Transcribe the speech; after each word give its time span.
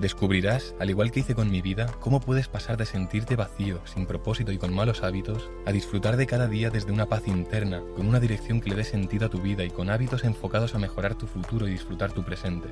Descubrirás, 0.00 0.74
al 0.80 0.90
igual 0.90 1.12
que 1.12 1.20
hice 1.20 1.36
con 1.36 1.50
mi 1.50 1.62
vida, 1.62 1.86
cómo 2.00 2.18
puedes 2.18 2.48
pasar 2.48 2.76
de 2.76 2.84
sentirte 2.84 3.36
vacío, 3.36 3.80
sin 3.86 4.06
propósito 4.06 4.50
y 4.50 4.58
con 4.58 4.74
malos 4.74 5.04
hábitos, 5.04 5.48
a 5.66 5.72
disfrutar 5.72 6.16
de 6.16 6.26
cada 6.26 6.48
día 6.48 6.68
desde 6.68 6.90
una 6.90 7.06
paz 7.06 7.28
interna, 7.28 7.80
con 7.94 8.08
una 8.08 8.18
dirección 8.18 8.60
que 8.60 8.70
le 8.70 8.76
dé 8.76 8.84
sentido 8.84 9.26
a 9.26 9.30
tu 9.30 9.40
vida 9.40 9.62
y 9.62 9.70
con 9.70 9.90
hábitos 9.90 10.24
enfocados 10.24 10.74
a 10.74 10.78
mejorar 10.78 11.14
tu 11.14 11.28
futuro 11.28 11.68
y 11.68 11.70
disfrutar 11.70 12.12
tu 12.12 12.24
presente. 12.24 12.68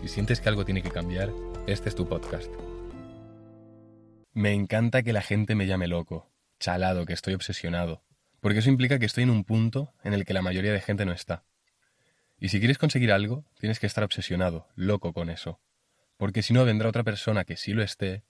Si 0.00 0.06
sientes 0.06 0.40
que 0.40 0.48
algo 0.48 0.64
tiene 0.64 0.82
que 0.82 0.90
cambiar, 0.90 1.32
este 1.66 1.88
es 1.88 1.96
tu 1.96 2.08
podcast. 2.08 2.50
Me 4.32 4.52
encanta 4.52 5.02
que 5.02 5.12
la 5.12 5.20
gente 5.20 5.56
me 5.56 5.66
llame 5.66 5.88
loco, 5.88 6.30
chalado, 6.60 7.06
que 7.06 7.12
estoy 7.12 7.34
obsesionado, 7.34 8.04
porque 8.40 8.60
eso 8.60 8.70
implica 8.70 9.00
que 9.00 9.06
estoy 9.06 9.24
en 9.24 9.30
un 9.30 9.42
punto 9.42 9.92
en 10.04 10.14
el 10.14 10.24
que 10.24 10.32
la 10.32 10.42
mayoría 10.42 10.72
de 10.72 10.80
gente 10.80 11.04
no 11.04 11.12
está. 11.12 11.42
Y 12.38 12.50
si 12.50 12.60
quieres 12.60 12.78
conseguir 12.78 13.10
algo, 13.10 13.44
tienes 13.58 13.80
que 13.80 13.86
estar 13.88 14.04
obsesionado, 14.04 14.68
loco 14.76 15.12
con 15.12 15.28
eso 15.28 15.60
porque 16.22 16.44
si 16.44 16.54
no 16.54 16.64
vendrá 16.64 16.88
otra 16.88 17.02
persona 17.02 17.42
que 17.42 17.56
sí 17.56 17.72
lo 17.72 17.82
esté 17.82 18.22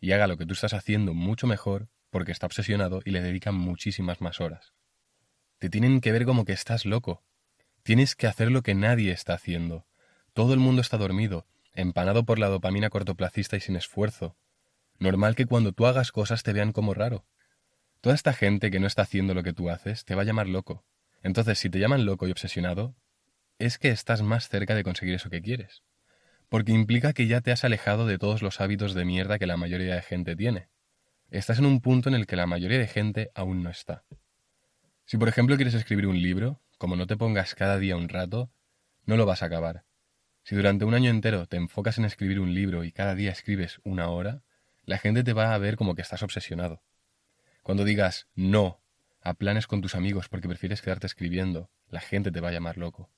y 0.00 0.12
haga 0.12 0.26
lo 0.26 0.38
que 0.38 0.46
tú 0.46 0.54
estás 0.54 0.72
haciendo 0.72 1.12
mucho 1.12 1.46
mejor 1.46 1.90
porque 2.08 2.32
está 2.32 2.46
obsesionado 2.46 3.02
y 3.04 3.10
le 3.10 3.20
dedican 3.20 3.54
muchísimas 3.54 4.22
más 4.22 4.40
horas. 4.40 4.72
Te 5.58 5.68
tienen 5.68 6.00
que 6.00 6.12
ver 6.12 6.24
como 6.24 6.46
que 6.46 6.54
estás 6.54 6.86
loco. 6.86 7.22
Tienes 7.82 8.16
que 8.16 8.26
hacer 8.26 8.50
lo 8.50 8.62
que 8.62 8.74
nadie 8.74 9.12
está 9.12 9.34
haciendo. 9.34 9.84
Todo 10.32 10.54
el 10.54 10.60
mundo 10.60 10.80
está 10.80 10.96
dormido, 10.96 11.46
empanado 11.74 12.24
por 12.24 12.38
la 12.38 12.48
dopamina 12.48 12.88
cortoplacista 12.88 13.58
y 13.58 13.60
sin 13.60 13.76
esfuerzo. 13.76 14.34
Normal 14.98 15.34
que 15.34 15.44
cuando 15.44 15.72
tú 15.72 15.84
hagas 15.84 16.12
cosas 16.12 16.42
te 16.42 16.54
vean 16.54 16.72
como 16.72 16.94
raro. 16.94 17.26
Toda 18.00 18.14
esta 18.14 18.32
gente 18.32 18.70
que 18.70 18.80
no 18.80 18.86
está 18.86 19.02
haciendo 19.02 19.34
lo 19.34 19.42
que 19.42 19.52
tú 19.52 19.68
haces 19.68 20.06
te 20.06 20.14
va 20.14 20.22
a 20.22 20.24
llamar 20.24 20.48
loco. 20.48 20.86
Entonces, 21.22 21.58
si 21.58 21.68
te 21.68 21.80
llaman 21.80 22.06
loco 22.06 22.26
y 22.26 22.30
obsesionado, 22.30 22.96
es 23.58 23.76
que 23.76 23.90
estás 23.90 24.22
más 24.22 24.48
cerca 24.48 24.74
de 24.74 24.84
conseguir 24.84 25.16
eso 25.16 25.28
que 25.28 25.42
quieres 25.42 25.82
porque 26.48 26.72
implica 26.72 27.12
que 27.12 27.26
ya 27.26 27.40
te 27.40 27.52
has 27.52 27.64
alejado 27.64 28.06
de 28.06 28.18
todos 28.18 28.42
los 28.42 28.60
hábitos 28.60 28.94
de 28.94 29.04
mierda 29.04 29.38
que 29.38 29.46
la 29.46 29.56
mayoría 29.56 29.94
de 29.94 30.02
gente 30.02 30.36
tiene. 30.36 30.68
Estás 31.30 31.58
en 31.58 31.66
un 31.66 31.80
punto 31.80 32.08
en 32.08 32.14
el 32.14 32.26
que 32.26 32.36
la 32.36 32.46
mayoría 32.46 32.78
de 32.78 32.86
gente 32.86 33.30
aún 33.34 33.62
no 33.62 33.70
está. 33.70 34.04
Si 35.04 35.16
por 35.18 35.28
ejemplo 35.28 35.56
quieres 35.56 35.74
escribir 35.74 36.06
un 36.06 36.20
libro, 36.22 36.60
como 36.78 36.96
no 36.96 37.06
te 37.06 37.16
pongas 37.16 37.54
cada 37.54 37.78
día 37.78 37.96
un 37.96 38.08
rato, 38.08 38.50
no 39.04 39.16
lo 39.16 39.26
vas 39.26 39.42
a 39.42 39.46
acabar. 39.46 39.84
Si 40.44 40.54
durante 40.54 40.84
un 40.84 40.94
año 40.94 41.10
entero 41.10 41.46
te 41.46 41.56
enfocas 41.56 41.98
en 41.98 42.04
escribir 42.04 42.38
un 42.38 42.54
libro 42.54 42.84
y 42.84 42.92
cada 42.92 43.14
día 43.16 43.32
escribes 43.32 43.80
una 43.82 44.08
hora, 44.08 44.42
la 44.84 44.98
gente 44.98 45.24
te 45.24 45.32
va 45.32 45.54
a 45.54 45.58
ver 45.58 45.76
como 45.76 45.96
que 45.96 46.02
estás 46.02 46.22
obsesionado. 46.22 46.82
Cuando 47.62 47.84
digas 47.84 48.28
no 48.36 48.80
a 49.20 49.34
planes 49.34 49.66
con 49.66 49.82
tus 49.82 49.96
amigos 49.96 50.28
porque 50.28 50.48
prefieres 50.48 50.82
quedarte 50.82 51.08
escribiendo, 51.08 51.70
la 51.88 52.00
gente 52.00 52.30
te 52.30 52.40
va 52.40 52.50
a 52.50 52.52
llamar 52.52 52.78
loco. 52.78 53.10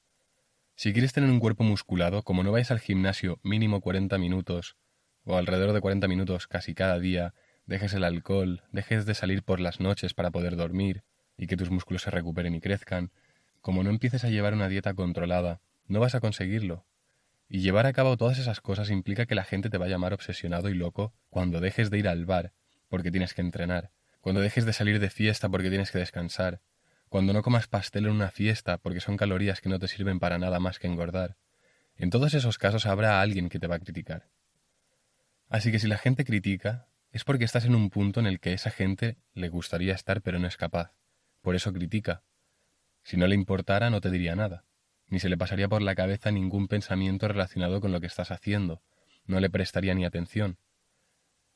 Si 0.79 0.93
quieres 0.93 1.13
tener 1.13 1.29
un 1.29 1.41
cuerpo 1.41 1.65
musculado, 1.65 2.23
como 2.23 2.45
no 2.45 2.53
vayas 2.53 2.71
al 2.71 2.79
gimnasio 2.79 3.41
mínimo 3.43 3.81
40 3.81 4.17
minutos, 4.17 4.77
o 5.25 5.37
alrededor 5.37 5.73
de 5.73 5.81
40 5.81 6.07
minutos 6.07 6.47
casi 6.47 6.73
cada 6.73 7.01
día, 7.01 7.35
dejes 7.67 7.95
el 7.95 8.05
alcohol, 8.05 8.63
dejes 8.71 9.05
de 9.05 9.15
salir 9.15 9.43
por 9.43 9.59
las 9.59 9.81
noches 9.81 10.15
para 10.15 10.31
poder 10.31 10.55
dormir, 10.55 11.03
y 11.37 11.49
que 11.49 11.57
tus 11.57 11.73
músculos 11.73 12.03
se 12.03 12.13
recuperen 12.13 12.55
y 12.55 12.61
crezcan, 12.61 13.11
como 13.61 13.83
no 13.83 13.91
empieces 13.91 14.23
a 14.23 14.31
llevar 14.31 14.55
una 14.55 14.69
dieta 14.69 14.95
controlada, 14.95 15.61
no 15.89 15.99
vas 15.99 16.15
a 16.15 16.21
conseguirlo. 16.21 16.87
Y 17.49 17.59
llevar 17.59 17.87
a 17.87 17.93
cabo 17.93 18.17
todas 18.17 18.39
esas 18.39 18.61
cosas 18.61 18.89
implica 18.91 19.27
que 19.27 19.35
la 19.35 19.43
gente 19.43 19.71
te 19.71 19.79
va 19.79 19.87
a 19.87 19.89
llamar 19.89 20.15
obsesionado 20.15 20.69
y 20.69 20.75
loco 20.75 21.13
cuando 21.29 21.59
dejes 21.59 21.91
de 21.91 21.99
ir 21.99 22.07
al 22.07 22.25
bar 22.25 22.53
porque 22.89 23.11
tienes 23.11 23.35
que 23.35 23.41
entrenar, 23.41 23.91
cuando 24.21 24.41
dejes 24.41 24.65
de 24.65 24.73
salir 24.73 25.01
de 25.01 25.11
fiesta 25.11 25.49
porque 25.49 25.71
tienes 25.71 25.91
que 25.91 25.99
descansar, 25.99 26.61
cuando 27.09 27.33
no 27.33 27.43
comas 27.43 27.67
pastel 27.67 28.07
en 28.07 28.13
una 28.13 28.31
fiesta 28.31 28.79
porque 28.79 29.01
son 29.01 29.17
calorías 29.17 29.61
que 29.61 29.69
no 29.69 29.79
te 29.79 29.89
sirven 29.89 30.21
para 30.21 30.39
nada 30.39 30.61
más 30.61 30.79
que 30.79 30.87
engordar. 30.87 31.37
En 31.97 32.11
todos 32.11 32.35
esos 32.35 32.59
casos 32.59 32.87
habrá 32.87 33.21
alguien 33.21 33.49
que 33.49 33.59
te 33.59 33.67
va 33.67 33.77
a 33.77 33.81
criticar. 33.81 34.29
Así 35.49 35.73
que 35.73 35.79
si 35.79 35.89
la 35.89 35.99
gente 35.99 36.25
critica, 36.25 36.89
es 37.11 37.25
porque 37.25 37.45
estás 37.45 37.65
en 37.65 37.75
un 37.75 37.91
punto 37.91 38.21
en 38.21 38.27
el 38.27 38.39
que 38.39 38.53
esa 38.53 38.71
gente 38.71 39.17
le 39.33 39.49
gustaría 39.49 39.95
estar 39.95 40.23
pero 40.23 40.39
no 40.39 40.47
es 40.47 40.57
capaz. 40.57 40.93
Por 41.41 41.55
eso 41.55 41.73
critica. 41.73 42.23
Si 43.03 43.17
no 43.17 43.27
le 43.27 43.35
importara 43.35 43.91
no 43.91 44.01
te 44.01 44.11
diría 44.11 44.37
nada, 44.37 44.65
ni 45.07 45.19
se 45.21 45.29
le 45.29 45.39
pasaría 45.39 45.69
por 45.69 45.83
la 45.83 45.95
cabeza 45.95 46.31
ningún 46.31 46.69
pensamiento 46.69 47.27
relacionado 47.29 47.81
con 47.81 47.93
lo 47.93 48.01
que 48.01 48.07
estás 48.07 48.31
haciendo, 48.31 48.83
no 49.25 49.41
le 49.41 49.51
prestaría 49.51 49.95
ni 49.95 50.05
atención. 50.05 50.59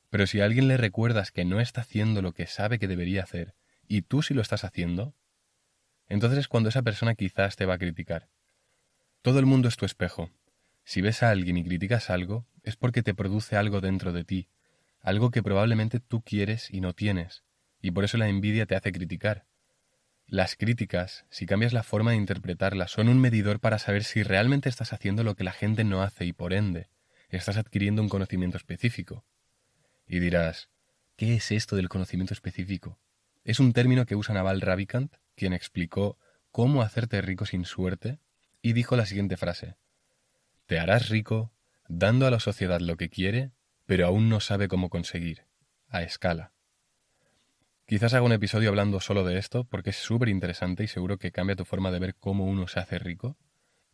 Pero 0.09 0.27
si 0.27 0.41
a 0.41 0.45
alguien 0.45 0.67
le 0.67 0.77
recuerdas 0.77 1.31
que 1.31 1.45
no 1.45 1.59
está 1.59 1.81
haciendo 1.81 2.21
lo 2.21 2.33
que 2.33 2.47
sabe 2.47 2.79
que 2.79 2.87
debería 2.87 3.23
hacer, 3.23 3.55
y 3.87 4.03
tú 4.03 4.21
sí 4.21 4.33
lo 4.33 4.41
estás 4.41 4.63
haciendo, 4.63 5.15
entonces 6.13 6.37
es 6.37 6.47
cuando 6.47 6.69
esa 6.69 6.83
persona 6.83 7.15
quizás 7.15 7.55
te 7.55 7.65
va 7.65 7.73
a 7.73 7.77
criticar. 7.79 8.29
Todo 9.23 9.39
el 9.39 9.47
mundo 9.47 9.67
es 9.67 9.77
tu 9.77 9.85
espejo. 9.85 10.29
Si 10.83 11.01
ves 11.01 11.23
a 11.23 11.31
alguien 11.31 11.57
y 11.57 11.63
criticas 11.63 12.11
algo, 12.11 12.45
es 12.61 12.75
porque 12.75 13.01
te 13.01 13.15
produce 13.15 13.55
algo 13.55 13.81
dentro 13.81 14.13
de 14.13 14.23
ti, 14.23 14.47
algo 15.01 15.31
que 15.31 15.41
probablemente 15.41 15.99
tú 15.99 16.21
quieres 16.21 16.69
y 16.69 16.81
no 16.81 16.93
tienes, 16.93 17.43
y 17.81 17.89
por 17.89 18.03
eso 18.03 18.17
la 18.17 18.27
envidia 18.27 18.67
te 18.67 18.75
hace 18.75 18.91
criticar. 18.91 19.47
Las 20.27 20.55
críticas, 20.55 21.25
si 21.31 21.47
cambias 21.47 21.73
la 21.73 21.81
forma 21.81 22.11
de 22.11 22.17
interpretarlas, 22.17 22.91
son 22.91 23.09
un 23.09 23.19
medidor 23.19 23.59
para 23.59 23.79
saber 23.79 24.03
si 24.03 24.21
realmente 24.21 24.69
estás 24.69 24.93
haciendo 24.93 25.23
lo 25.23 25.35
que 25.35 25.43
la 25.43 25.51
gente 25.51 25.83
no 25.83 26.03
hace 26.03 26.25
y 26.25 26.33
por 26.33 26.53
ende, 26.53 26.89
estás 27.29 27.57
adquiriendo 27.57 28.03
un 28.03 28.09
conocimiento 28.09 28.57
específico. 28.57 29.25
Y 30.05 30.19
dirás, 30.19 30.69
¿qué 31.15 31.33
es 31.33 31.51
esto 31.51 31.75
del 31.75 31.89
conocimiento 31.89 32.35
específico? 32.35 32.99
Es 33.43 33.59
un 33.59 33.73
término 33.73 34.05
que 34.05 34.15
usa 34.15 34.35
Naval 34.35 34.61
Ravikant 34.61 35.15
quien 35.35 35.53
explicó 35.53 36.17
cómo 36.51 36.81
hacerte 36.81 37.21
rico 37.21 37.45
sin 37.45 37.65
suerte 37.65 38.19
y 38.61 38.73
dijo 38.73 38.95
la 38.95 39.05
siguiente 39.05 39.37
frase. 39.37 39.75
Te 40.65 40.79
harás 40.79 41.09
rico 41.09 41.51
dando 41.87 42.25
a 42.25 42.31
la 42.31 42.39
sociedad 42.39 42.79
lo 42.79 42.97
que 42.97 43.09
quiere, 43.09 43.51
pero 43.85 44.07
aún 44.07 44.29
no 44.29 44.39
sabe 44.39 44.67
cómo 44.67 44.89
conseguir, 44.89 45.45
a 45.89 46.03
escala. 46.03 46.53
Quizás 47.85 48.13
haga 48.13 48.23
un 48.23 48.31
episodio 48.31 48.69
hablando 48.69 48.99
solo 49.01 49.25
de 49.25 49.37
esto 49.37 49.65
porque 49.65 49.89
es 49.89 49.97
súper 49.97 50.29
interesante 50.29 50.83
y 50.83 50.87
seguro 50.87 51.17
que 51.17 51.31
cambia 51.31 51.55
tu 51.55 51.65
forma 51.65 51.91
de 51.91 51.99
ver 51.99 52.15
cómo 52.15 52.45
uno 52.45 52.67
se 52.67 52.79
hace 52.79 52.97
rico. 52.97 53.37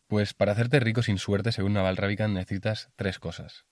Pues 0.06 0.32
para 0.32 0.52
hacerte 0.52 0.80
rico 0.80 1.02
sin 1.02 1.18
suerte, 1.18 1.52
según 1.52 1.72
Naval 1.72 1.96
Ravikant, 1.96 2.34
necesitas 2.34 2.90
tres 2.96 3.18
cosas. 3.18 3.66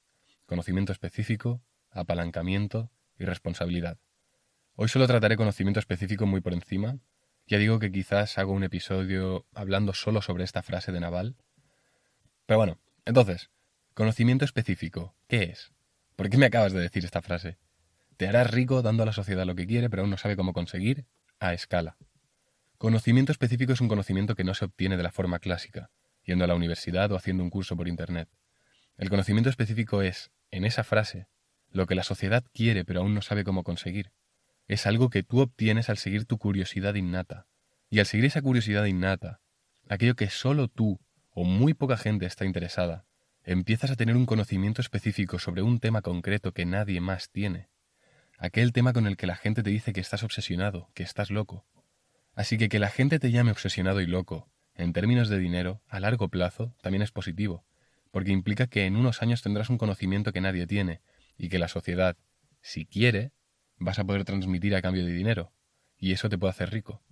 Conocimiento 0.46 0.92
específico, 0.92 1.62
apalancamiento 1.90 2.90
y 3.18 3.24
responsabilidad. 3.24 3.98
Hoy 4.74 4.88
solo 4.88 5.06
trataré 5.06 5.36
conocimiento 5.36 5.80
específico 5.80 6.26
muy 6.26 6.40
por 6.40 6.52
encima, 6.52 6.98
ya 7.48 7.56
digo 7.56 7.78
que 7.78 7.90
quizás 7.90 8.36
hago 8.36 8.52
un 8.52 8.62
episodio 8.62 9.46
hablando 9.54 9.94
solo 9.94 10.20
sobre 10.20 10.44
esta 10.44 10.62
frase 10.62 10.92
de 10.92 11.00
Naval. 11.00 11.34
Pero 12.44 12.58
bueno, 12.58 12.78
entonces, 13.06 13.50
conocimiento 13.94 14.44
específico, 14.44 15.14
¿qué 15.28 15.44
es? 15.44 15.72
¿Por 16.14 16.28
qué 16.28 16.36
me 16.36 16.44
acabas 16.44 16.74
de 16.74 16.80
decir 16.80 17.06
esta 17.06 17.22
frase? 17.22 17.56
Te 18.18 18.28
harás 18.28 18.50
rico 18.50 18.82
dando 18.82 19.02
a 19.02 19.06
la 19.06 19.14
sociedad 19.14 19.46
lo 19.46 19.54
que 19.54 19.66
quiere, 19.66 19.88
pero 19.88 20.02
aún 20.02 20.10
no 20.10 20.18
sabe 20.18 20.36
cómo 20.36 20.52
conseguir, 20.52 21.06
a 21.40 21.54
escala. 21.54 21.96
Conocimiento 22.76 23.32
específico 23.32 23.72
es 23.72 23.80
un 23.80 23.88
conocimiento 23.88 24.34
que 24.34 24.44
no 24.44 24.52
se 24.52 24.66
obtiene 24.66 24.98
de 24.98 25.02
la 25.02 25.10
forma 25.12 25.38
clásica, 25.38 25.90
yendo 26.24 26.44
a 26.44 26.48
la 26.48 26.54
universidad 26.54 27.10
o 27.12 27.16
haciendo 27.16 27.42
un 27.42 27.50
curso 27.50 27.76
por 27.76 27.88
Internet. 27.88 28.28
El 28.98 29.08
conocimiento 29.08 29.48
específico 29.48 30.02
es, 30.02 30.30
en 30.50 30.66
esa 30.66 30.84
frase, 30.84 31.28
lo 31.70 31.86
que 31.86 31.94
la 31.94 32.02
sociedad 32.02 32.44
quiere 32.52 32.84
pero 32.84 33.00
aún 33.00 33.14
no 33.14 33.22
sabe 33.22 33.44
cómo 33.44 33.64
conseguir 33.64 34.10
es 34.68 34.86
algo 34.86 35.08
que 35.08 35.22
tú 35.22 35.40
obtienes 35.40 35.88
al 35.88 35.96
seguir 35.96 36.26
tu 36.26 36.38
curiosidad 36.38 36.94
innata. 36.94 37.46
Y 37.90 38.00
al 38.00 38.06
seguir 38.06 38.26
esa 38.26 38.42
curiosidad 38.42 38.84
innata, 38.84 39.40
aquello 39.88 40.14
que 40.14 40.28
solo 40.28 40.68
tú 40.68 41.00
o 41.30 41.44
muy 41.44 41.72
poca 41.72 41.96
gente 41.96 42.26
está 42.26 42.44
interesada, 42.44 43.06
empiezas 43.44 43.90
a 43.90 43.96
tener 43.96 44.14
un 44.14 44.26
conocimiento 44.26 44.82
específico 44.82 45.38
sobre 45.38 45.62
un 45.62 45.80
tema 45.80 46.02
concreto 46.02 46.52
que 46.52 46.66
nadie 46.66 47.00
más 47.00 47.30
tiene. 47.30 47.70
Aquel 48.36 48.72
tema 48.72 48.92
con 48.92 49.06
el 49.06 49.16
que 49.16 49.26
la 49.26 49.36
gente 49.36 49.62
te 49.62 49.70
dice 49.70 49.94
que 49.94 50.02
estás 50.02 50.22
obsesionado, 50.22 50.90
que 50.94 51.02
estás 51.02 51.30
loco. 51.30 51.66
Así 52.34 52.58
que 52.58 52.68
que 52.68 52.78
la 52.78 52.90
gente 52.90 53.18
te 53.18 53.30
llame 53.30 53.50
obsesionado 53.50 54.02
y 54.02 54.06
loco, 54.06 54.50
en 54.74 54.92
términos 54.92 55.30
de 55.30 55.38
dinero, 55.38 55.82
a 55.88 55.98
largo 55.98 56.28
plazo, 56.28 56.74
también 56.82 57.02
es 57.02 57.10
positivo, 57.10 57.64
porque 58.10 58.32
implica 58.32 58.66
que 58.66 58.84
en 58.84 58.96
unos 58.96 59.22
años 59.22 59.42
tendrás 59.42 59.70
un 59.70 59.78
conocimiento 59.78 60.32
que 60.32 60.40
nadie 60.40 60.66
tiene, 60.66 61.00
y 61.36 61.48
que 61.48 61.58
la 61.58 61.68
sociedad, 61.68 62.16
si 62.60 62.84
quiere, 62.84 63.32
vas 63.78 63.98
a 63.98 64.04
poder 64.04 64.24
transmitir 64.24 64.74
a 64.74 64.82
cambio 64.82 65.04
de 65.04 65.12
dinero, 65.12 65.52
y 65.98 66.12
eso 66.12 66.28
te 66.28 66.38
puede 66.38 66.50
hacer 66.50 66.70
rico. 66.70 67.02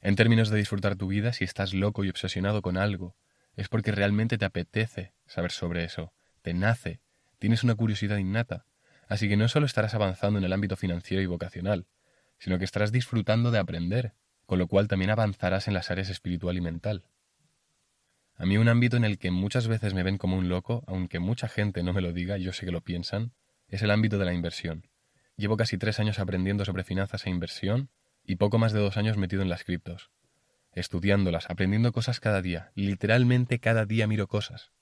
En 0.00 0.16
términos 0.16 0.50
de 0.50 0.58
disfrutar 0.58 0.96
tu 0.96 1.08
vida, 1.08 1.32
si 1.32 1.44
estás 1.44 1.74
loco 1.74 2.04
y 2.04 2.10
obsesionado 2.10 2.62
con 2.62 2.76
algo, 2.76 3.16
es 3.56 3.68
porque 3.68 3.92
realmente 3.92 4.38
te 4.38 4.44
apetece 4.44 5.14
saber 5.26 5.50
sobre 5.50 5.84
eso, 5.84 6.12
te 6.42 6.54
nace, 6.54 7.00
tienes 7.38 7.64
una 7.64 7.74
curiosidad 7.74 8.18
innata, 8.18 8.66
así 9.08 9.28
que 9.28 9.36
no 9.36 9.48
solo 9.48 9.66
estarás 9.66 9.94
avanzando 9.94 10.38
en 10.38 10.44
el 10.44 10.52
ámbito 10.52 10.76
financiero 10.76 11.22
y 11.22 11.26
vocacional, 11.26 11.86
sino 12.38 12.58
que 12.58 12.64
estarás 12.64 12.92
disfrutando 12.92 13.50
de 13.50 13.58
aprender, 13.58 14.14
con 14.44 14.58
lo 14.58 14.68
cual 14.68 14.88
también 14.88 15.10
avanzarás 15.10 15.68
en 15.68 15.74
las 15.74 15.90
áreas 15.90 16.10
espiritual 16.10 16.56
y 16.56 16.60
mental. 16.60 17.04
A 18.36 18.44
mí 18.44 18.58
un 18.58 18.68
ámbito 18.68 18.96
en 18.98 19.04
el 19.04 19.18
que 19.18 19.30
muchas 19.30 19.66
veces 19.66 19.94
me 19.94 20.02
ven 20.02 20.18
como 20.18 20.36
un 20.36 20.48
loco, 20.48 20.84
aunque 20.86 21.18
mucha 21.18 21.48
gente 21.48 21.82
no 21.82 21.94
me 21.94 22.02
lo 22.02 22.12
diga, 22.12 22.36
yo 22.36 22.52
sé 22.52 22.66
que 22.66 22.72
lo 22.72 22.82
piensan, 22.82 23.32
es 23.68 23.82
el 23.82 23.90
ámbito 23.90 24.18
de 24.18 24.26
la 24.26 24.34
inversión. 24.34 24.86
Llevo 25.36 25.56
casi 25.56 25.76
tres 25.76 26.00
años 26.00 26.18
aprendiendo 26.18 26.64
sobre 26.64 26.84
finanzas 26.84 27.26
e 27.26 27.30
inversión 27.30 27.90
y 28.24 28.36
poco 28.36 28.58
más 28.58 28.72
de 28.72 28.80
dos 28.80 28.96
años 28.96 29.16
metido 29.16 29.42
en 29.42 29.50
las 29.50 29.64
criptos. 29.64 30.10
Estudiándolas, 30.72 31.50
aprendiendo 31.50 31.92
cosas 31.92 32.20
cada 32.20 32.40
día. 32.42 32.72
Literalmente 32.74 33.58
cada 33.58 33.84
día 33.84 34.06
miro 34.06 34.28
cosas. 34.28 34.72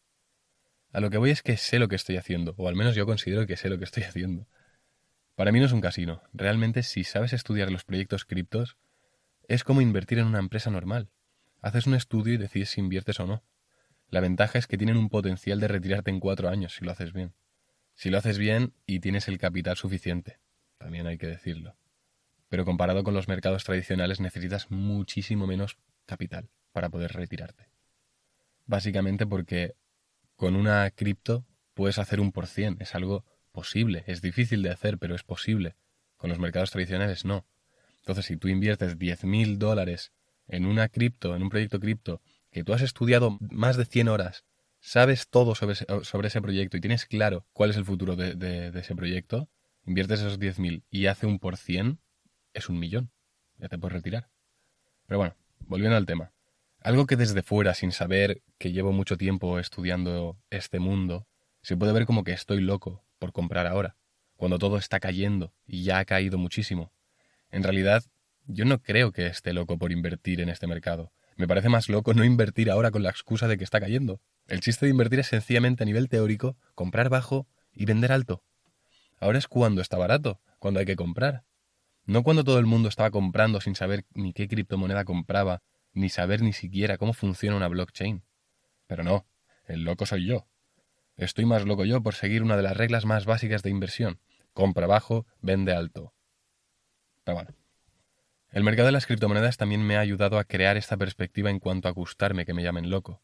A 0.92 1.00
lo 1.00 1.10
que 1.10 1.18
voy 1.18 1.30
es 1.30 1.42
que 1.42 1.56
sé 1.56 1.80
lo 1.80 1.88
que 1.88 1.96
estoy 1.96 2.16
haciendo, 2.16 2.54
o 2.56 2.68
al 2.68 2.76
menos 2.76 2.94
yo 2.94 3.04
considero 3.04 3.46
que 3.48 3.56
sé 3.56 3.68
lo 3.68 3.78
que 3.78 3.84
estoy 3.84 4.04
haciendo. 4.04 4.46
Para 5.34 5.50
mí 5.50 5.58
no 5.58 5.66
es 5.66 5.72
un 5.72 5.80
casino. 5.80 6.22
Realmente 6.32 6.84
si 6.84 7.02
sabes 7.02 7.32
estudiar 7.32 7.72
los 7.72 7.84
proyectos 7.84 8.24
criptos, 8.24 8.76
es 9.48 9.64
como 9.64 9.80
invertir 9.80 10.20
en 10.20 10.26
una 10.26 10.38
empresa 10.38 10.70
normal. 10.70 11.10
Haces 11.62 11.88
un 11.88 11.94
estudio 11.94 12.34
y 12.34 12.36
decides 12.36 12.70
si 12.70 12.80
inviertes 12.80 13.18
o 13.18 13.26
no. 13.26 13.42
La 14.08 14.20
ventaja 14.20 14.58
es 14.58 14.68
que 14.68 14.78
tienen 14.78 14.96
un 14.96 15.08
potencial 15.08 15.58
de 15.58 15.66
retirarte 15.66 16.10
en 16.10 16.20
cuatro 16.20 16.48
años 16.48 16.76
si 16.76 16.84
lo 16.84 16.92
haces 16.92 17.12
bien. 17.12 17.34
Si 17.94 18.10
lo 18.10 18.18
haces 18.18 18.38
bien 18.38 18.74
y 18.86 19.00
tienes 19.00 19.26
el 19.26 19.38
capital 19.38 19.76
suficiente, 19.76 20.38
también 20.84 21.06
hay 21.06 21.16
que 21.16 21.26
decirlo. 21.26 21.78
Pero 22.50 22.66
comparado 22.66 23.04
con 23.04 23.14
los 23.14 23.26
mercados 23.26 23.64
tradicionales 23.64 24.20
necesitas 24.20 24.70
muchísimo 24.70 25.46
menos 25.46 25.78
capital 26.04 26.50
para 26.72 26.90
poder 26.90 27.14
retirarte. 27.14 27.70
Básicamente 28.66 29.26
porque 29.26 29.76
con 30.36 30.56
una 30.56 30.90
cripto 30.90 31.46
puedes 31.72 31.98
hacer 31.98 32.20
un 32.20 32.32
por 32.32 32.46
cien, 32.46 32.76
es 32.80 32.94
algo 32.94 33.24
posible, 33.50 34.04
es 34.06 34.20
difícil 34.20 34.62
de 34.62 34.72
hacer, 34.72 34.98
pero 34.98 35.14
es 35.14 35.22
posible. 35.22 35.74
Con 36.18 36.28
los 36.28 36.38
mercados 36.38 36.70
tradicionales 36.70 37.24
no. 37.24 37.46
Entonces, 38.00 38.26
si 38.26 38.36
tú 38.36 38.48
inviertes 38.48 38.98
10.000 38.98 39.56
dólares 39.56 40.12
en 40.48 40.66
una 40.66 40.90
cripto, 40.90 41.34
en 41.34 41.42
un 41.42 41.48
proyecto 41.48 41.80
cripto, 41.80 42.20
que 42.50 42.62
tú 42.62 42.74
has 42.74 42.82
estudiado 42.82 43.38
más 43.40 43.78
de 43.78 43.86
100 43.86 44.08
horas, 44.08 44.44
sabes 44.80 45.28
todo 45.28 45.54
sobre 45.54 45.76
sobre 45.76 46.28
ese 46.28 46.42
proyecto 46.42 46.76
y 46.76 46.82
tienes 46.82 47.06
claro 47.06 47.46
cuál 47.54 47.70
es 47.70 47.78
el 47.78 47.86
futuro 47.86 48.16
de, 48.16 48.70
ese 48.78 48.94
proyecto, 48.94 49.48
inviertes 49.86 50.20
esos 50.20 50.38
10.000 50.38 50.82
y 50.90 51.06
hace 51.06 51.26
un 51.26 51.38
por 51.38 51.56
cien, 51.56 51.98
es 52.52 52.68
un 52.68 52.78
millón. 52.78 53.10
Ya 53.58 53.68
te 53.68 53.78
puedes 53.78 53.94
retirar. 53.94 54.28
Pero 55.06 55.18
bueno, 55.18 55.34
volviendo 55.60 55.96
al 55.96 56.06
tema. 56.06 56.32
Algo 56.80 57.06
que 57.06 57.16
desde 57.16 57.42
fuera, 57.42 57.74
sin 57.74 57.92
saber 57.92 58.42
que 58.58 58.72
llevo 58.72 58.92
mucho 58.92 59.16
tiempo 59.16 59.58
estudiando 59.58 60.36
este 60.50 60.80
mundo, 60.80 61.26
se 61.62 61.76
puede 61.76 61.92
ver 61.92 62.04
como 62.04 62.24
que 62.24 62.32
estoy 62.32 62.60
loco 62.60 63.02
por 63.18 63.32
comprar 63.32 63.66
ahora, 63.66 63.96
cuando 64.36 64.58
todo 64.58 64.76
está 64.76 65.00
cayendo 65.00 65.54
y 65.66 65.84
ya 65.84 65.98
ha 65.98 66.04
caído 66.04 66.36
muchísimo. 66.36 66.92
En 67.50 67.62
realidad, 67.62 68.04
yo 68.46 68.64
no 68.66 68.82
creo 68.82 69.12
que 69.12 69.26
esté 69.26 69.54
loco 69.54 69.78
por 69.78 69.92
invertir 69.92 70.40
en 70.40 70.50
este 70.50 70.66
mercado. 70.66 71.12
Me 71.36 71.48
parece 71.48 71.68
más 71.68 71.88
loco 71.88 72.12
no 72.12 72.24
invertir 72.24 72.70
ahora 72.70 72.90
con 72.90 73.02
la 73.02 73.10
excusa 73.10 73.48
de 73.48 73.56
que 73.56 73.64
está 73.64 73.80
cayendo. 73.80 74.20
El 74.46 74.60
chiste 74.60 74.86
de 74.86 74.90
invertir 74.90 75.20
es 75.20 75.28
sencillamente 75.28 75.84
a 75.84 75.86
nivel 75.86 76.08
teórico 76.08 76.56
comprar 76.74 77.08
bajo 77.08 77.46
y 77.72 77.86
vender 77.86 78.12
alto. 78.12 78.42
Ahora 79.24 79.38
es 79.38 79.48
cuando 79.48 79.80
está 79.80 79.96
barato, 79.96 80.38
cuando 80.58 80.80
hay 80.80 80.84
que 80.84 80.96
comprar. 80.96 81.44
No 82.04 82.22
cuando 82.22 82.44
todo 82.44 82.58
el 82.58 82.66
mundo 82.66 82.90
estaba 82.90 83.10
comprando 83.10 83.58
sin 83.62 83.74
saber 83.74 84.04
ni 84.12 84.34
qué 84.34 84.48
criptomoneda 84.48 85.06
compraba, 85.06 85.62
ni 85.94 86.10
saber 86.10 86.42
ni 86.42 86.52
siquiera 86.52 86.98
cómo 86.98 87.14
funciona 87.14 87.56
una 87.56 87.68
blockchain. 87.68 88.22
Pero 88.86 89.02
no, 89.02 89.26
el 89.64 89.84
loco 89.84 90.04
soy 90.04 90.26
yo. 90.26 90.46
Estoy 91.16 91.46
más 91.46 91.64
loco 91.64 91.86
yo 91.86 92.02
por 92.02 92.14
seguir 92.14 92.42
una 92.42 92.58
de 92.58 92.64
las 92.64 92.76
reglas 92.76 93.06
más 93.06 93.24
básicas 93.24 93.62
de 93.62 93.70
inversión. 93.70 94.20
Compra 94.52 94.86
bajo, 94.86 95.24
vende 95.40 95.72
alto. 95.72 96.12
Pero 97.24 97.36
bueno, 97.36 97.54
el 98.50 98.62
mercado 98.62 98.84
de 98.84 98.92
las 98.92 99.06
criptomonedas 99.06 99.56
también 99.56 99.86
me 99.86 99.96
ha 99.96 100.00
ayudado 100.00 100.38
a 100.38 100.44
crear 100.44 100.76
esta 100.76 100.98
perspectiva 100.98 101.48
en 101.48 101.60
cuanto 101.60 101.88
a 101.88 101.92
gustarme 101.92 102.44
que 102.44 102.52
me 102.52 102.62
llamen 102.62 102.90
loco. 102.90 103.22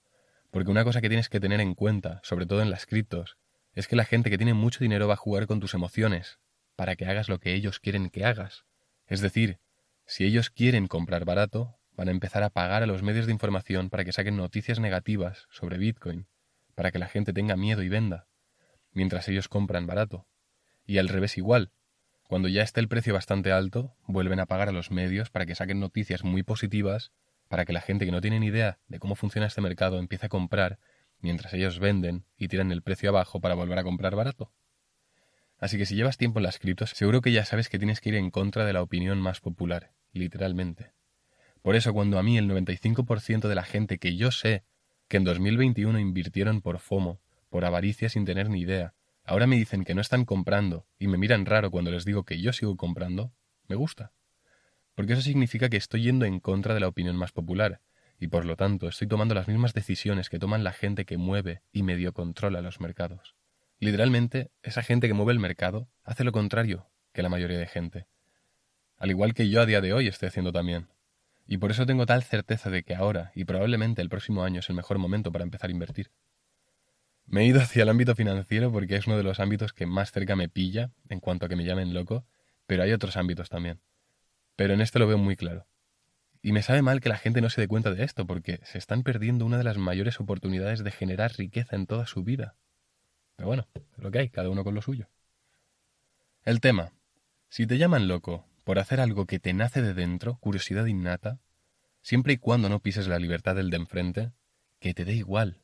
Porque 0.50 0.70
una 0.70 0.82
cosa 0.82 1.02
que 1.02 1.10
tienes 1.10 1.28
que 1.28 1.40
tener 1.40 1.60
en 1.60 1.74
cuenta, 1.74 2.22
sobre 2.24 2.46
todo 2.46 2.62
en 2.62 2.70
las 2.70 2.86
criptos, 2.86 3.36
es 3.74 3.88
que 3.88 3.96
la 3.96 4.04
gente 4.04 4.30
que 4.30 4.38
tiene 4.38 4.54
mucho 4.54 4.80
dinero 4.80 5.08
va 5.08 5.14
a 5.14 5.18
jugar 5.18 5.46
con 5.46 5.60
tus 5.60 5.74
emociones, 5.74 6.38
para 6.76 6.96
que 6.96 7.06
hagas 7.06 7.28
lo 7.28 7.38
que 7.38 7.54
ellos 7.54 7.78
quieren 7.80 8.10
que 8.10 8.24
hagas. 8.24 8.64
Es 9.06 9.20
decir, 9.20 9.58
si 10.06 10.24
ellos 10.24 10.50
quieren 10.50 10.86
comprar 10.86 11.24
barato, 11.24 11.78
van 11.92 12.08
a 12.08 12.12
empezar 12.12 12.42
a 12.42 12.50
pagar 12.50 12.82
a 12.82 12.86
los 12.86 13.02
medios 13.02 13.26
de 13.26 13.32
información 13.32 13.90
para 13.90 14.04
que 14.04 14.12
saquen 14.12 14.36
noticias 14.36 14.80
negativas 14.80 15.46
sobre 15.50 15.78
Bitcoin, 15.78 16.26
para 16.74 16.90
que 16.90 16.98
la 16.98 17.08
gente 17.08 17.32
tenga 17.32 17.56
miedo 17.56 17.82
y 17.82 17.88
venda, 17.88 18.26
mientras 18.92 19.28
ellos 19.28 19.48
compran 19.48 19.86
barato. 19.86 20.26
Y 20.86 20.98
al 20.98 21.08
revés 21.08 21.36
igual, 21.36 21.70
cuando 22.24 22.48
ya 22.48 22.62
esté 22.62 22.80
el 22.80 22.88
precio 22.88 23.12
bastante 23.12 23.52
alto, 23.52 23.94
vuelven 24.06 24.40
a 24.40 24.46
pagar 24.46 24.68
a 24.68 24.72
los 24.72 24.90
medios 24.90 25.30
para 25.30 25.46
que 25.46 25.54
saquen 25.54 25.80
noticias 25.80 26.24
muy 26.24 26.42
positivas, 26.42 27.12
para 27.48 27.64
que 27.64 27.72
la 27.72 27.80
gente 27.80 28.06
que 28.06 28.12
no 28.12 28.20
tiene 28.20 28.40
ni 28.40 28.46
idea 28.46 28.78
de 28.88 28.98
cómo 28.98 29.16
funciona 29.16 29.48
este 29.48 29.60
mercado 29.60 29.98
empiece 29.98 30.26
a 30.26 30.28
comprar, 30.28 30.78
mientras 31.22 31.52
ellos 31.54 31.78
venden 31.78 32.24
y 32.36 32.48
tiran 32.48 32.72
el 32.72 32.82
precio 32.82 33.10
abajo 33.10 33.40
para 33.40 33.54
volver 33.54 33.78
a 33.78 33.82
comprar 33.82 34.16
barato. 34.16 34.52
Así 35.58 35.76
que 35.76 35.86
si 35.86 35.94
llevas 35.94 36.16
tiempo 36.16 36.38
en 36.38 36.44
las 36.44 36.58
criptos, 36.58 36.90
seguro 36.90 37.20
que 37.20 37.32
ya 37.32 37.44
sabes 37.44 37.68
que 37.68 37.78
tienes 37.78 38.00
que 38.00 38.10
ir 38.10 38.14
en 38.14 38.30
contra 38.30 38.64
de 38.64 38.72
la 38.72 38.82
opinión 38.82 39.20
más 39.20 39.40
popular, 39.40 39.92
literalmente. 40.12 40.92
Por 41.62 41.76
eso 41.76 41.92
cuando 41.92 42.18
a 42.18 42.22
mí 42.22 42.38
el 42.38 42.48
95% 42.48 43.48
de 43.48 43.54
la 43.54 43.64
gente 43.64 43.98
que 43.98 44.16
yo 44.16 44.30
sé 44.30 44.64
que 45.08 45.18
en 45.18 45.24
2021 45.24 45.98
invirtieron 45.98 46.62
por 46.62 46.78
FOMO, 46.78 47.20
por 47.50 47.64
avaricia 47.64 48.08
sin 48.08 48.24
tener 48.24 48.48
ni 48.48 48.60
idea, 48.60 48.94
Ahora 49.30 49.46
me 49.46 49.54
dicen 49.54 49.84
que 49.84 49.94
no 49.94 50.00
están 50.00 50.24
comprando 50.24 50.86
y 50.98 51.06
me 51.06 51.16
miran 51.16 51.46
raro 51.46 51.70
cuando 51.70 51.92
les 51.92 52.04
digo 52.04 52.24
que 52.24 52.40
yo 52.40 52.52
sigo 52.52 52.76
comprando, 52.76 53.32
me 53.68 53.76
gusta. 53.76 54.12
Porque 54.96 55.12
eso 55.12 55.22
significa 55.22 55.68
que 55.68 55.76
estoy 55.76 56.02
yendo 56.02 56.24
en 56.24 56.40
contra 56.40 56.74
de 56.74 56.80
la 56.80 56.88
opinión 56.88 57.14
más 57.14 57.30
popular, 57.30 57.80
y 58.20 58.28
por 58.28 58.44
lo 58.44 58.54
tanto 58.54 58.86
estoy 58.86 59.08
tomando 59.08 59.34
las 59.34 59.48
mismas 59.48 59.72
decisiones 59.72 60.28
que 60.28 60.38
toman 60.38 60.62
la 60.62 60.72
gente 60.72 61.06
que 61.06 61.16
mueve 61.16 61.62
y 61.72 61.82
medio 61.82 62.12
controla 62.12 62.60
los 62.60 62.78
mercados. 62.78 63.34
Literalmente, 63.78 64.50
esa 64.62 64.82
gente 64.82 65.08
que 65.08 65.14
mueve 65.14 65.32
el 65.32 65.38
mercado 65.38 65.88
hace 66.04 66.22
lo 66.22 66.30
contrario 66.30 66.90
que 67.14 67.22
la 67.22 67.30
mayoría 67.30 67.58
de 67.58 67.66
gente. 67.66 68.06
Al 68.98 69.08
igual 69.08 69.32
que 69.32 69.48
yo 69.48 69.62
a 69.62 69.66
día 69.66 69.80
de 69.80 69.94
hoy 69.94 70.06
estoy 70.06 70.28
haciendo 70.28 70.52
también. 70.52 70.88
Y 71.46 71.56
por 71.56 71.70
eso 71.70 71.86
tengo 71.86 72.04
tal 72.04 72.22
certeza 72.22 72.68
de 72.68 72.82
que 72.82 72.94
ahora 72.94 73.32
y 73.34 73.46
probablemente 73.46 74.02
el 74.02 74.10
próximo 74.10 74.44
año 74.44 74.60
es 74.60 74.68
el 74.68 74.76
mejor 74.76 74.98
momento 74.98 75.32
para 75.32 75.42
empezar 75.42 75.70
a 75.70 75.72
invertir. 75.72 76.10
Me 77.24 77.40
he 77.40 77.46
ido 77.46 77.62
hacia 77.62 77.84
el 77.84 77.88
ámbito 77.88 78.14
financiero 78.14 78.70
porque 78.70 78.96
es 78.96 79.06
uno 79.06 79.16
de 79.16 79.22
los 79.22 79.40
ámbitos 79.40 79.72
que 79.72 79.86
más 79.86 80.12
cerca 80.12 80.36
me 80.36 80.50
pilla 80.50 80.90
en 81.08 81.20
cuanto 81.20 81.46
a 81.46 81.48
que 81.48 81.56
me 81.56 81.64
llamen 81.64 81.94
loco, 81.94 82.26
pero 82.66 82.82
hay 82.82 82.92
otros 82.92 83.16
ámbitos 83.16 83.48
también. 83.48 83.80
Pero 84.56 84.74
en 84.74 84.82
este 84.82 84.98
lo 84.98 85.06
veo 85.06 85.16
muy 85.16 85.36
claro. 85.36 85.66
Y 86.42 86.52
me 86.52 86.62
sabe 86.62 86.82
mal 86.82 87.00
que 87.00 87.08
la 87.08 87.18
gente 87.18 87.40
no 87.40 87.50
se 87.50 87.60
dé 87.60 87.68
cuenta 87.68 87.90
de 87.90 88.02
esto, 88.02 88.26
porque 88.26 88.60
se 88.64 88.78
están 88.78 89.02
perdiendo 89.02 89.44
una 89.44 89.58
de 89.58 89.64
las 89.64 89.76
mayores 89.76 90.20
oportunidades 90.20 90.82
de 90.82 90.90
generar 90.90 91.32
riqueza 91.36 91.76
en 91.76 91.86
toda 91.86 92.06
su 92.06 92.24
vida. 92.24 92.56
Pero 93.36 93.48
bueno, 93.48 93.68
es 93.74 93.98
lo 93.98 94.10
que 94.10 94.20
hay, 94.20 94.28
cada 94.30 94.48
uno 94.48 94.64
con 94.64 94.74
lo 94.74 94.82
suyo. 94.82 95.08
El 96.44 96.60
tema. 96.60 96.92
Si 97.48 97.66
te 97.66 97.78
llaman 97.78 98.08
loco 98.08 98.46
por 98.64 98.78
hacer 98.78 99.00
algo 99.00 99.26
que 99.26 99.38
te 99.38 99.52
nace 99.52 99.82
de 99.82 99.94
dentro, 99.94 100.38
curiosidad 100.38 100.86
innata, 100.86 101.40
siempre 102.00 102.34
y 102.34 102.36
cuando 102.38 102.68
no 102.68 102.80
pises 102.80 103.08
la 103.08 103.18
libertad 103.18 103.56
del 103.56 103.70
de 103.70 103.76
enfrente, 103.76 104.32
que 104.78 104.94
te 104.94 105.04
dé 105.04 105.14
igual, 105.14 105.60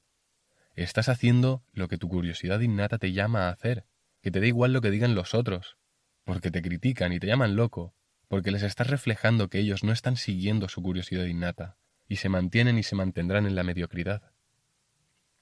Estás 0.77 1.09
haciendo 1.09 1.65
lo 1.73 1.89
que 1.89 1.97
tu 1.97 2.07
curiosidad 2.07 2.61
innata 2.61 2.99
te 2.99 3.13
llama 3.13 3.49
a 3.49 3.51
hacer, 3.51 3.87
que 4.21 4.31
te 4.31 4.41
da 4.41 4.47
igual 4.47 4.75
lo 4.75 4.83
que 4.83 4.91
digan 4.91 5.15
los 5.15 5.33
otros, 5.33 5.79
porque 6.23 6.51
te 6.51 6.61
critican 6.61 7.15
y 7.15 7.19
te 7.19 7.27
llaman 7.27 7.57
loco, 7.57 7.95
porque 8.29 8.51
les 8.51 8.63
estás 8.63 8.89
reflejando 8.89 9.49
que 9.49 9.59
ellos 9.59 9.85
no 9.85 9.93
están 9.93 10.17
siguiendo 10.17 10.69
su 10.69 10.83
curiosidad 10.83 11.25
innata, 11.25 11.77
y 12.09 12.17
se 12.17 12.29
mantienen 12.29 12.79
y 12.79 12.83
se 12.83 12.95
mantendrán 12.95 13.47
en 13.47 13.55
la 13.55 13.63
mediocridad. 13.63 14.33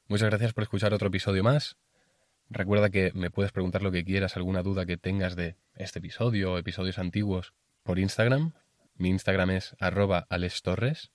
Muchas 0.06 0.28
gracias 0.28 0.52
por 0.52 0.62
escuchar 0.62 0.92
otro 0.92 1.08
episodio 1.08 1.42
más. 1.42 1.76
Recuerda 2.50 2.90
que 2.90 3.10
me 3.14 3.30
puedes 3.30 3.52
preguntar 3.52 3.82
lo 3.82 3.90
que 3.90 4.04
quieras, 4.04 4.36
alguna 4.36 4.62
duda 4.62 4.86
que 4.86 4.96
tengas 4.96 5.34
de 5.34 5.56
este 5.74 5.98
episodio 5.98 6.52
o 6.52 6.58
episodios 6.58 6.98
antiguos 6.98 7.54
por 7.82 7.98
Instagram. 7.98 8.52
Mi 8.96 9.08
Instagram 9.08 9.50
es 9.50 9.74
arroba 9.80 10.26
alestorres. 10.28 11.10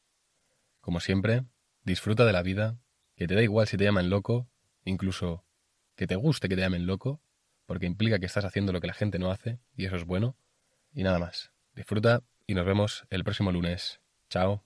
Como 0.81 0.99
siempre, 0.99 1.43
disfruta 1.83 2.25
de 2.25 2.33
la 2.33 2.41
vida, 2.41 2.77
que 3.15 3.27
te 3.27 3.35
da 3.35 3.43
igual 3.43 3.67
si 3.67 3.77
te 3.77 3.83
llaman 3.83 4.09
loco, 4.09 4.49
incluso 4.85 5.45
que 5.95 6.07
te 6.07 6.15
guste 6.15 6.49
que 6.49 6.55
te 6.55 6.61
llamen 6.61 6.87
loco, 6.87 7.21
porque 7.65 7.85
implica 7.85 8.19
que 8.19 8.25
estás 8.25 8.45
haciendo 8.45 8.71
lo 8.71 8.81
que 8.81 8.87
la 8.87 8.93
gente 8.93 9.19
no 9.19 9.31
hace, 9.31 9.59
y 9.75 9.85
eso 9.85 9.95
es 9.97 10.05
bueno. 10.05 10.35
Y 10.93 11.03
nada 11.03 11.19
más. 11.19 11.51
Disfruta 11.79 12.19
y 12.45 12.55
nos 12.55 12.65
vemos 12.65 13.05
el 13.09 13.23
próximo 13.23 13.53
lunes. 13.53 14.01
Chao. 14.29 14.65